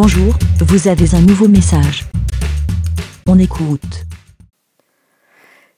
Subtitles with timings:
[0.00, 2.04] Bonjour, vous avez un nouveau message.
[3.26, 4.04] On écoute.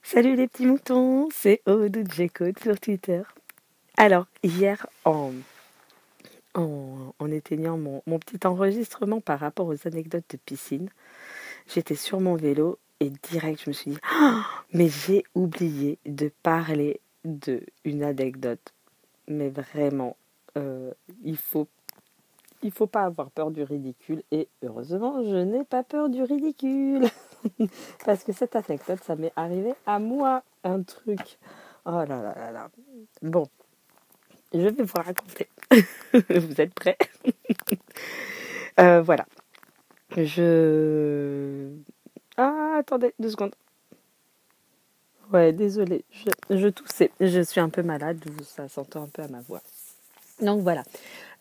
[0.03, 3.23] Salut les petits moutons, c'est Odou Code sur Twitter.
[3.97, 5.31] Alors, hier, en,
[6.53, 10.89] en, éteignant mon, petit enregistrement par rapport aux anecdotes de piscine,
[11.73, 14.41] j'étais sur mon vélo et direct, je me suis dit, oh,
[14.71, 18.71] mais j'ai oublié de parler de une anecdote.
[19.27, 20.15] Mais vraiment,
[20.59, 20.91] euh,
[21.23, 21.67] il faut
[22.63, 27.07] il faut pas avoir peur du ridicule et heureusement je n'ai pas peur du ridicule.
[28.05, 30.43] Parce que cette anecdote ça m'est arrivé à moi.
[30.63, 31.39] Un truc.
[31.85, 32.69] Oh là là là là.
[33.21, 33.47] Bon.
[34.53, 35.47] Je vais vous raconter.
[36.13, 36.97] Vous êtes prêts?
[38.79, 39.25] Euh, voilà.
[40.15, 41.69] Je.
[42.37, 43.53] Ah attendez deux secondes.
[45.31, 47.11] Ouais désolé je, je toussais.
[47.19, 48.23] Je suis un peu malade.
[48.43, 49.61] Ça s'entend un peu à ma voix.
[50.41, 50.83] Donc voilà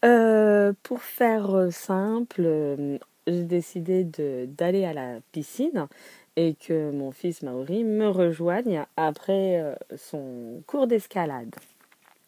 [0.04, 5.88] euh, pour faire euh, simple, euh, j'ai décidé d'aller à la piscine
[6.37, 11.54] et que mon fils Maori me rejoigne après son cours d'escalade.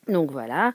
[0.09, 0.75] Donc voilà.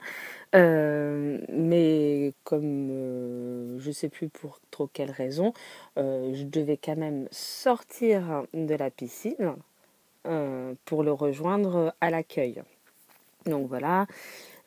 [0.52, 5.52] mais comme je ne sais plus pour trop quelle raison,
[5.96, 9.54] je devais quand même sortir de la piscine
[10.84, 12.62] pour le rejoindre à l'accueil.
[13.46, 14.06] Donc voilà,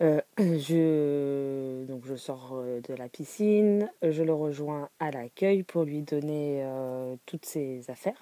[0.02, 5.84] euh, je, donc je sors euh, de la piscine, je le rejoins à l'accueil pour
[5.84, 8.20] lui donner euh, toutes ses affaires,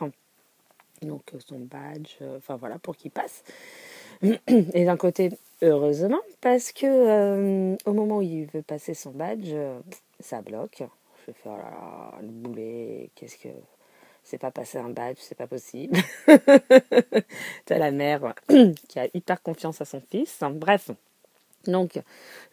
[1.01, 3.43] donc son badge, enfin voilà, pour qu'il passe.
[4.73, 5.29] Et d'un côté,
[5.61, 9.53] heureusement, parce que au moment où il veut passer son badge,
[10.19, 10.83] ça bloque.
[11.25, 13.49] Je fais, oh là le boulet, qu'est-ce que.
[14.21, 15.97] C'est pas passer un badge, c'est pas possible.
[17.65, 18.35] T'as la mère
[18.87, 20.43] qui a hyper confiance à son fils.
[20.53, 20.91] Bref,
[21.65, 22.01] donc,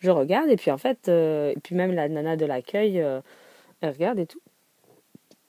[0.01, 3.21] je regarde et puis en fait, euh, et puis même la nana de l'accueil, euh,
[3.81, 4.41] elle regarde et tout.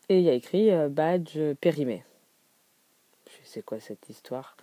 [0.09, 2.03] Et il y a écrit euh, badge périmé.
[3.25, 4.55] Je sais quoi cette histoire?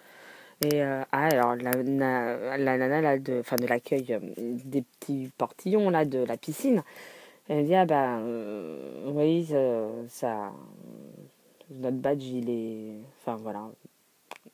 [0.64, 6.82] Et ah, alors la, nana de, de l'accueil des petits portillons là de la piscine,
[7.48, 8.20] elle me dit ah bah
[9.12, 9.52] oui
[10.08, 10.52] ça,
[11.70, 13.68] notre badge il est, enfin voilà,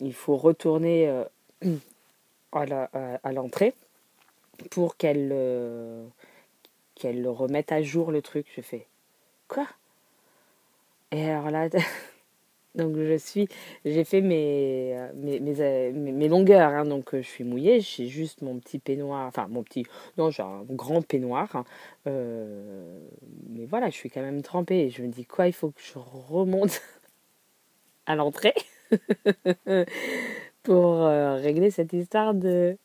[0.01, 1.13] il faut retourner
[2.53, 3.75] à l'entrée
[4.71, 6.07] pour qu'elle euh,
[6.95, 8.47] qu'elle remette à jour le truc.
[8.55, 8.87] Je fais
[9.49, 9.67] quoi?
[11.13, 11.69] Et alors là,
[12.75, 13.49] donc je suis,
[13.85, 17.81] j'ai fait mes mes, longueurs, hein, donc je suis mouillée.
[17.81, 19.85] J'ai juste mon petit peignoir, enfin mon petit,
[20.19, 21.55] non, j'ai un grand peignoir.
[21.57, 21.65] Hein,
[22.07, 23.01] euh,
[23.49, 24.81] mais voilà, je suis quand même trempée.
[24.87, 26.81] Et je me dis quoi Il faut que je remonte
[28.07, 28.55] à l'entrée
[30.63, 32.77] pour euh, régler cette histoire de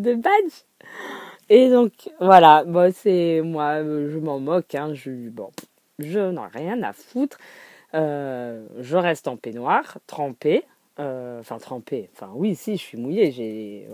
[0.00, 0.64] de badge.
[1.48, 5.50] Et donc, voilà, bon, c'est moi, je m'en moque, hein, je, bon,
[5.98, 7.38] je n'en ai rien à foutre.
[7.94, 10.64] Euh, je reste en peignoir, trempé,
[10.98, 13.86] euh, enfin trempé, enfin oui, si, je suis mouillée, j'ai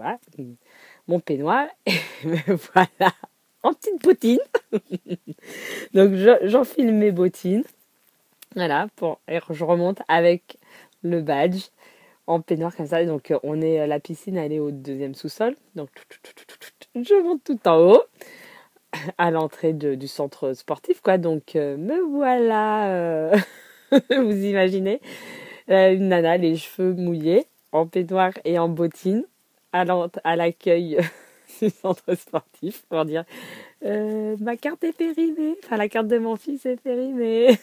[1.08, 1.92] mon peignoir, et
[2.24, 3.12] voilà,
[3.64, 4.38] en petite bottine.
[5.94, 6.12] donc
[6.44, 7.64] j'enfile mes bottines,
[8.54, 10.58] voilà, pour, et je remonte avec
[11.02, 11.70] le badge
[12.28, 13.04] en peignoir comme ça.
[13.04, 15.56] Donc euh, on est la piscine, elle est au deuxième sous-sol.
[15.74, 15.88] Donc
[16.94, 18.02] je monte tout en haut
[19.18, 21.18] à l'entrée du centre sportif quoi.
[21.18, 23.36] Donc euh, me voilà, euh,
[23.90, 25.00] vous imaginez
[25.68, 29.24] une nana les cheveux mouillés en peignoir et en bottines
[29.72, 30.98] à l'accueil
[31.60, 33.24] du centre sportif pour dire
[33.82, 37.58] ma carte est périmée, enfin la carte de mon fils est périmée.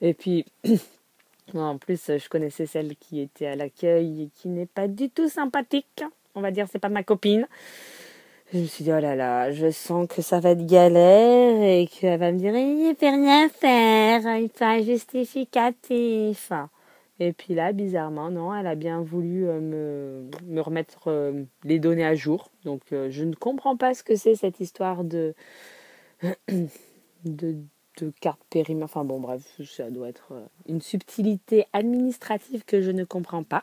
[0.00, 0.44] Et puis
[1.58, 5.28] en plus, je connaissais celle qui était à l'accueil et qui n'est pas du tout
[5.28, 6.04] sympathique.
[6.34, 7.46] On va dire, c'est pas ma copine.
[8.52, 11.86] Je me suis dit, oh là là, je sens que ça va être galère et
[11.86, 16.52] qu'elle va me dire, il ne fait rien faire, il fait un justificatif.
[17.20, 21.78] Et puis là, bizarrement, non, elle a bien voulu euh, me, me remettre euh, les
[21.78, 22.50] données à jour.
[22.64, 25.34] Donc, euh, je ne comprends pas ce que c'est cette histoire de
[27.98, 28.84] de carte périmée.
[28.84, 33.62] Enfin bon, bref, ça doit être euh, une subtilité administrative que je ne comprends pas.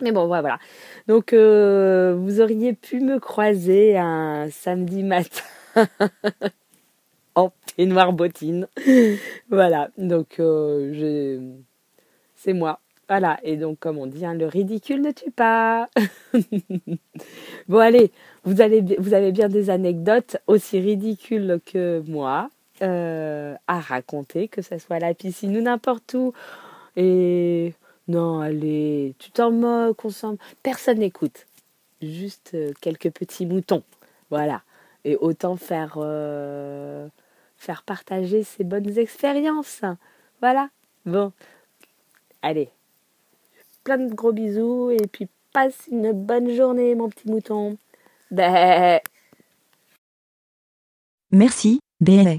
[0.00, 0.58] Mais bon, voilà.
[1.06, 5.44] Donc, euh, vous auriez pu me croiser un samedi matin
[7.34, 8.66] en peignoir bottine.
[9.50, 9.90] voilà.
[9.98, 11.40] Donc, euh,
[12.34, 12.80] c'est moi.
[13.08, 13.38] Voilà.
[13.44, 15.88] Et donc, comme on dit, hein, le ridicule ne tue pas.
[17.68, 18.10] bon, allez,
[18.44, 18.80] vous avez
[19.32, 22.48] bien des anecdotes aussi ridicules que moi.
[22.82, 26.32] Euh, à raconter, que ce soit à la piscine ou n'importe où.
[26.96, 27.74] Et
[28.08, 31.46] non, allez, tu t'en moques, on Personne n'écoute.
[32.00, 33.84] Juste euh, quelques petits moutons.
[34.30, 34.62] Voilà.
[35.04, 37.06] Et autant faire, euh,
[37.56, 39.82] faire partager ces bonnes expériences.
[40.40, 40.68] Voilà.
[41.06, 41.32] Bon.
[42.42, 42.68] Allez.
[43.84, 47.76] Plein de gros bisous et puis passe une bonne journée, mon petit mouton.
[48.32, 48.98] Bah.
[51.30, 52.38] Merci, BLA.